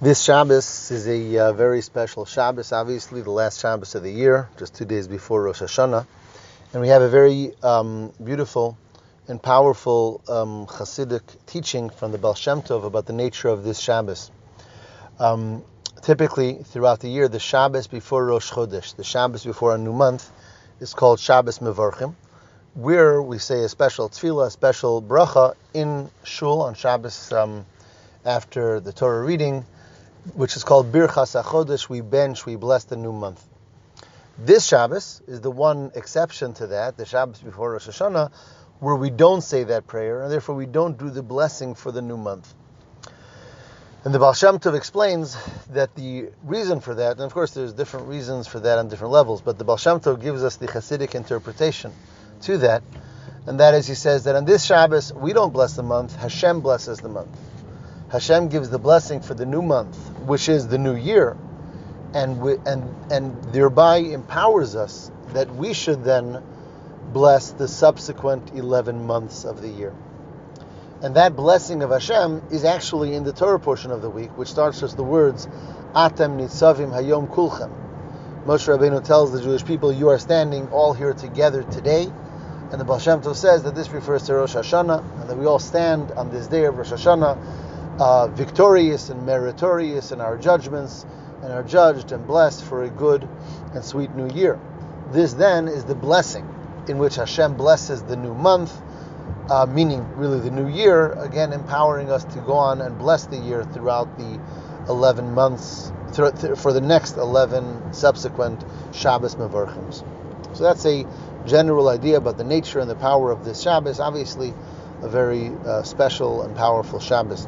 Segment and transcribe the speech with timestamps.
[0.00, 4.50] This Shabbos is a uh, very special Shabbos, obviously the last Shabbos of the year,
[4.58, 6.04] just two days before Rosh Hashanah.
[6.72, 8.76] And we have a very um, beautiful
[9.28, 13.78] and powerful um, Hasidic teaching from the Baal Shem Tov about the nature of this
[13.78, 14.32] Shabbos.
[15.20, 15.62] Um,
[16.02, 20.28] typically, throughout the year, the Shabbos before Rosh Chodesh, the Shabbos before a new month,
[20.80, 22.16] is called Shabbos Mevorchim,
[22.74, 27.64] where we say a special tefillah, a special bracha in Shul on Shabbos um,
[28.24, 29.64] after the Torah reading,
[30.32, 33.44] which is called Birchas HaChodesh, we bench, we bless the new month.
[34.38, 38.32] This Shabbos is the one exception to that, the Shabbos before Rosh Hashanah,
[38.80, 42.02] where we don't say that prayer, and therefore we don't do the blessing for the
[42.02, 42.52] new month.
[44.04, 45.36] And the Baal Shem Tov explains
[45.70, 49.12] that the reason for that, and of course there's different reasons for that on different
[49.12, 51.92] levels, but the Baal Shem Tov gives us the Hasidic interpretation
[52.42, 52.82] to that,
[53.46, 56.60] and that is he says that on this Shabbos we don't bless the month, Hashem
[56.60, 57.30] blesses the month.
[58.14, 61.36] Hashem gives the blessing for the new month, which is the new year,
[62.12, 66.40] and we, and and thereby empowers us that we should then
[67.12, 69.92] bless the subsequent 11 months of the year.
[71.02, 74.48] And that blessing of Hashem is actually in the Torah portion of the week, which
[74.48, 75.48] starts with the words,
[75.92, 77.72] Atem nitzavim hayom kulchem.
[78.46, 82.06] Moshe Rabbeinu tells the Jewish people, you are standing all here together today.
[82.70, 85.46] And the Baal Shem Tov says that this refers to Rosh Hashanah, and that we
[85.46, 91.06] all stand on this day of Rosh Hashanah uh, victorious and meritorious in our judgments
[91.42, 93.28] and are judged and blessed for a good
[93.74, 94.58] and sweet new year.
[95.12, 96.48] This then is the blessing
[96.88, 98.72] in which Hashem blesses the new month,
[99.50, 103.36] uh, meaning really the new year, again empowering us to go on and bless the
[103.36, 104.40] year throughout the
[104.88, 110.04] 11 months, for the next 11 subsequent Shabbos Mevorchims.
[110.56, 111.06] So that's a
[111.46, 114.00] general idea about the nature and the power of this Shabbos.
[114.00, 114.54] Obviously,
[115.02, 117.46] a very uh, special and powerful Shabbos.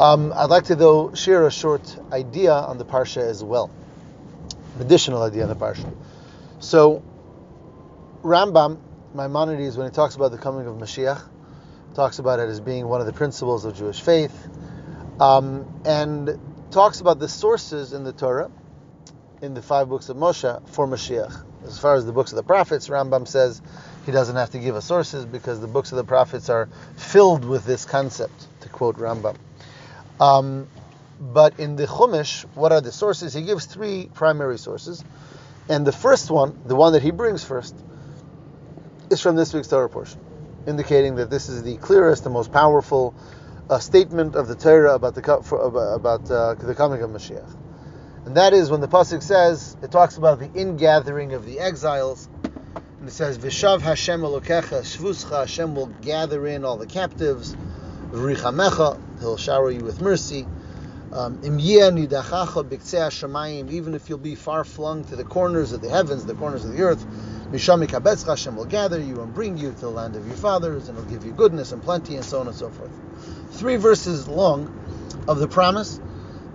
[0.00, 3.70] Um, I'd like to, though, share a short idea on the Parsha as well,
[4.76, 5.92] an additional idea on the Parsha.
[6.58, 7.02] So,
[8.22, 8.78] Rambam,
[9.12, 11.20] Maimonides, when he talks about the coming of Mashiach,
[11.94, 14.48] talks about it as being one of the principles of Jewish faith,
[15.20, 16.40] um, and
[16.70, 18.50] talks about the sources in the Torah,
[19.42, 21.44] in the five books of Moshe, for Mashiach.
[21.66, 23.60] As far as the books of the prophets, Rambam says
[24.06, 27.44] he doesn't have to give us sources because the books of the prophets are filled
[27.44, 29.36] with this concept, to quote Rambam.
[30.20, 30.68] Um,
[31.18, 33.34] but in the Chumash, what are the sources?
[33.34, 35.02] He gives three primary sources.
[35.68, 37.74] And the first one, the one that he brings first,
[39.10, 40.20] is from this week's Torah portion,
[40.66, 43.14] indicating that this is the clearest the most powerful
[43.68, 45.58] uh, statement of the Torah about the for,
[45.94, 47.56] about uh, the coming of Mashiach.
[48.26, 52.28] And that is when the pasuk says it talks about the ingathering of the exiles,
[52.44, 57.56] and it says Vishav Hashem Elokecha Shvuscha Hashem will gather in all the captives,
[58.10, 60.46] V'richamecha He'll shower you with mercy.
[61.12, 61.98] Um, even
[63.94, 66.82] if you'll be far flung to the corners of the heavens, the corners of the
[66.82, 67.04] earth,
[68.26, 71.04] Hashem will gather you and bring you to the land of your fathers, and will
[71.04, 72.90] give you goodness and plenty, and so on and so forth.
[73.50, 74.72] Three verses long
[75.28, 76.00] of the promise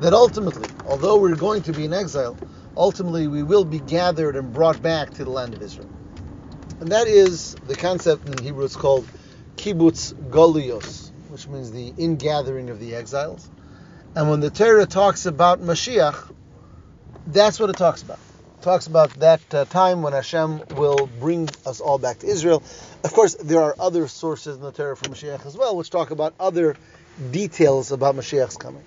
[0.00, 2.36] that ultimately, although we're going to be in exile,
[2.76, 5.88] ultimately we will be gathered and brought back to the land of Israel.
[6.80, 9.06] And that is the concept in Hebrew it's called
[9.56, 13.48] kibbutz golios which means the ingathering of the exiles.
[14.14, 16.32] And when the Torah talks about Mashiach,
[17.26, 18.18] that's what it talks about.
[18.58, 22.62] It talks about that uh, time when Hashem will bring us all back to Israel.
[23.04, 26.10] Of course, there are other sources in the Torah for Mashiach as well, which talk
[26.10, 26.76] about other
[27.30, 28.82] details about Mashiach's coming.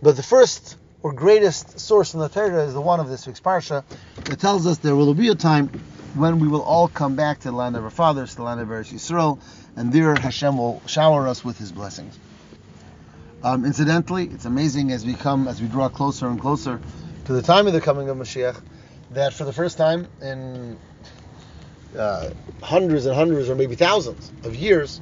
[0.00, 3.40] But the first or greatest source in the Torah is the one of this week's
[3.40, 3.84] parsha
[4.24, 5.70] that tells us there will be a time
[6.14, 8.68] when we will all come back to the land of our fathers, the land of
[8.68, 9.38] Eretz Yisrael,
[9.76, 12.18] and there Hashem will shower us with His blessings.
[13.42, 16.80] Um, incidentally, it's amazing as we come, as we draw closer and closer
[17.24, 18.60] to the time of the coming of Mashiach,
[19.12, 20.78] that for the first time in
[21.98, 22.30] uh,
[22.62, 25.00] hundreds and hundreds, or maybe thousands of years,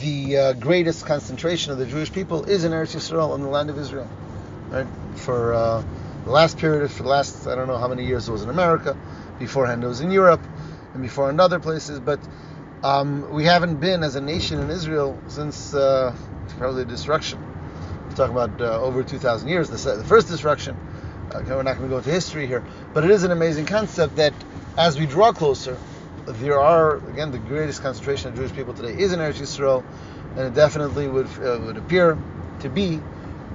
[0.00, 3.70] the uh, greatest concentration of the Jewish people is in Eretz Yisrael, in the land
[3.70, 4.08] of Israel.
[4.68, 4.86] Right?
[5.16, 5.84] For uh,
[6.24, 8.50] the last period, for the last I don't know how many years it was in
[8.50, 8.96] America,
[9.38, 10.40] beforehand it was in Europe,
[10.94, 12.20] and before in other places, but
[12.82, 16.14] um, we haven't been as a nation in Israel since uh,
[16.58, 17.38] probably the destruction.
[18.08, 20.76] We're talking about uh, over 2,000 years, the, the first destruction.
[21.30, 24.16] Uh, we're not going to go into history here, but it is an amazing concept
[24.16, 24.32] that
[24.78, 25.76] as we draw closer,
[26.26, 29.84] there are again the greatest concentration of Jewish people today is in Eretz Yisrael,
[30.36, 32.18] and it definitely would uh, would appear
[32.60, 33.00] to be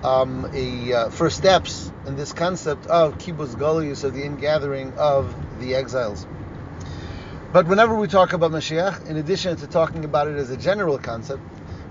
[0.04, 5.34] um, a uh, first steps in this concept of kibbutz galius of the ingathering of
[5.60, 6.26] the exiles.
[7.54, 10.98] But whenever we talk about Mashiach, in addition to talking about it as a general
[10.98, 11.42] concept,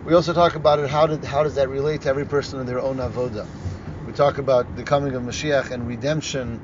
[0.05, 2.67] we also talk about it how did how does that relate to every person in
[2.67, 3.47] their own avoda.
[4.07, 6.61] We talk about the coming of Mashiach and redemption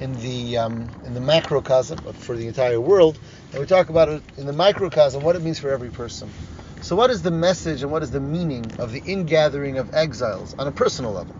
[0.00, 3.18] in the um, in the macrocosm for the entire world,
[3.52, 6.30] and we talk about it in the microcosm, what it means for every person.
[6.80, 10.54] So, what is the message and what is the meaning of the ingathering of exiles
[10.58, 11.36] on a personal level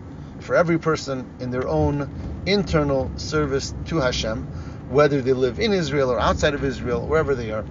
[0.49, 2.09] for every person in their own
[2.47, 4.41] internal service to Hashem,
[4.89, 7.63] whether they live in Israel or outside of Israel, wherever they are?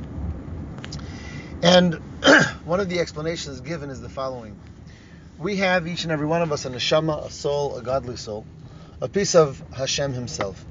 [1.60, 1.94] And
[2.64, 4.56] one of the explanations given is the following.
[5.38, 8.46] We have each and every one of us a neshama, a soul, a godly soul,
[9.00, 10.64] a piece of Hashem Himself.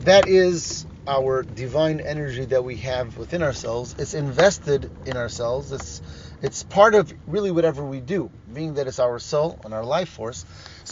[0.00, 3.94] That is our divine energy that we have within ourselves.
[3.96, 5.70] It's invested in ourselves.
[5.70, 6.02] It's
[6.40, 10.08] it's part of really whatever we do, being that it's our soul and our life
[10.08, 10.44] force.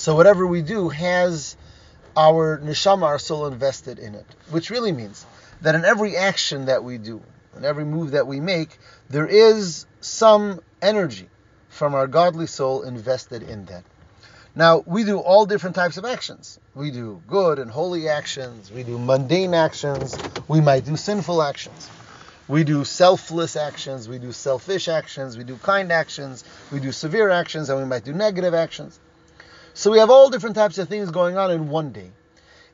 [0.06, 1.56] So whatever we do has
[2.16, 5.26] our neshama, our soul invested in it, which really means
[5.62, 7.20] that in every action that we do,
[7.56, 8.78] in every move that we make,
[9.10, 11.28] there is some energy
[11.70, 13.82] from our godly soul invested in that.
[14.54, 16.60] Now, we do all different types of actions.
[16.76, 20.16] We do good and holy actions, we do mundane actions,
[20.46, 21.90] we might do sinful actions.
[22.46, 27.28] We do selfless actions, we do selfish actions, we do kind actions, we do severe
[27.28, 29.00] actions, and we might do negative actions.
[29.76, 32.10] So we have all different types of things going on in one day.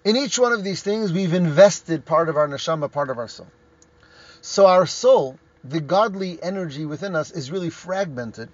[0.05, 3.27] In each one of these things, we've invested part of our neshama, part of our
[3.27, 3.49] soul.
[4.41, 8.51] So our soul, the godly energy within us, is really fragmented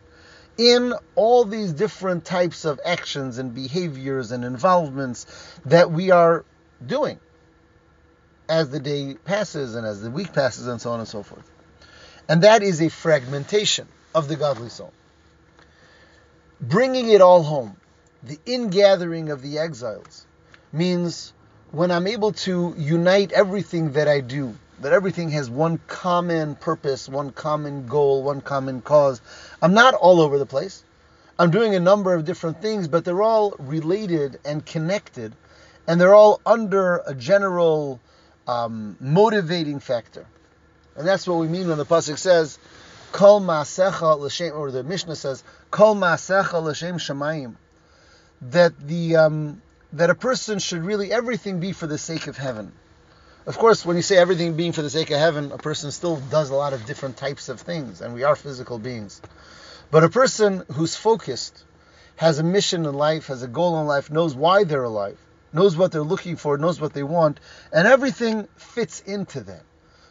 [0.57, 5.27] in all these different types of actions and behaviors and involvements
[5.67, 6.47] that we are
[6.87, 7.21] doing
[8.49, 11.45] as the day passes and as the week passes and so on and so forth.
[12.31, 14.95] And that is a fragmentation of the godly soul.
[16.63, 17.77] Bringing it all home,
[18.23, 20.27] the ingathering of the exiles,
[20.73, 21.33] means
[21.71, 27.09] when I'm able to unite everything that I do that everything has one common purpose,
[27.09, 29.21] one common goal, one common cause.
[29.61, 30.85] I'm not all over the place.
[31.39, 35.35] I'm doing a number of different things, but they're all related and connected,
[35.87, 38.01] and they're all under a general
[38.47, 40.27] um, motivating factor.
[40.97, 42.59] And that's what we mean when the pasuk says,
[43.13, 47.55] "Kol maasecha l'shem," or the Mishnah says, "Kol maasecha l'shem shemayim,"
[48.41, 49.63] that the um,
[49.93, 52.73] that a person should really everything be for the sake of heaven.
[53.47, 56.17] Of course, when you say everything being for the sake of heaven, a person still
[56.17, 59.23] does a lot of different types of things, and we are physical beings.
[59.91, 61.65] But a person who's focused,
[62.17, 65.17] has a mission in life, has a goal in life, knows why they're alive,
[65.53, 67.39] knows what they're looking for, knows what they want,
[67.73, 69.63] and everything fits into that.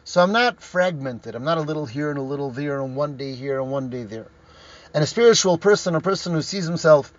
[0.04, 1.34] So I'm not fragmented.
[1.34, 3.90] I'm not a little here and a little there, and one day here and one
[3.90, 4.26] day there.
[4.94, 7.12] And a spiritual person, a person who sees himself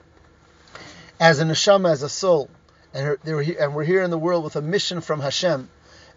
[1.20, 2.50] as a neshama, as a soul,
[2.94, 5.70] and, and we're here in the world with a mission from Hashem,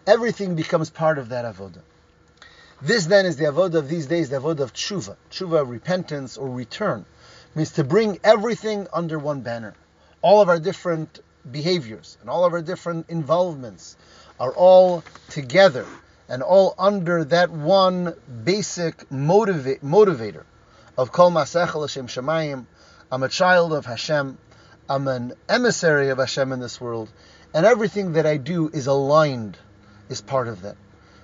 [0.07, 1.81] everything becomes part of that avodah.
[2.81, 6.49] This then is the avodah of these days, the avodah of tshuva, tshuva, repentance or
[6.49, 7.05] return,
[7.55, 9.73] means to bring everything under one banner.
[10.21, 11.19] All of our different
[11.49, 13.97] behaviors and all of our different involvements
[14.39, 15.85] are all together
[16.29, 20.43] and all under that one basic motiva- motivator
[20.97, 22.65] of Kol maasecha l'shem shemayim.
[23.11, 24.37] I'm a child of Hashem.
[24.89, 27.09] I'm an emissary of Hashem in this world,
[27.53, 29.57] and everything that I do is aligned
[30.09, 30.75] is part of that.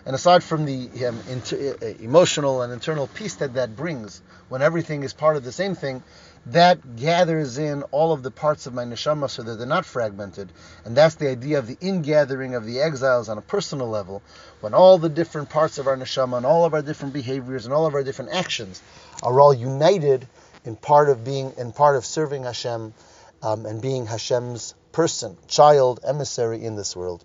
[0.05, 4.61] And aside from the um, inter- uh, emotional and internal peace that that brings, when
[4.61, 6.03] everything is part of the same thing,
[6.45, 10.49] that gathers in all of the parts of my neshama so that they're not fragmented.
[10.85, 14.23] And that's the idea of the ingathering of the exiles on a personal level,
[14.61, 17.73] when all the different parts of our neshama and all of our different behaviors and
[17.73, 18.81] all of our different actions
[19.21, 20.25] are all united
[20.63, 22.93] in part of being in part of serving Hashem
[23.41, 27.23] um, and being Hashem's person, child, emissary in this world.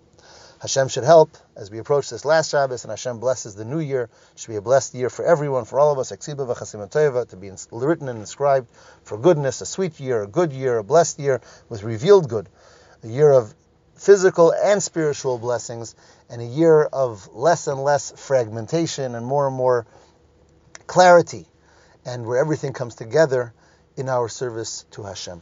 [0.59, 4.09] Hashem should help as we approach this last Shabbos, and Hashem blesses the new year.
[4.33, 8.09] It should be a blessed year for everyone, for all of us, to be written
[8.09, 8.67] and inscribed
[9.03, 12.49] for goodness, a sweet year, a good year, a blessed year with revealed good,
[13.03, 13.53] a year of
[13.95, 15.93] physical and spiritual blessings,
[16.29, 19.85] and a year of less and less fragmentation and more and more
[20.87, 21.45] clarity,
[22.05, 23.53] and where everything comes together
[23.97, 25.41] in our service to Hashem.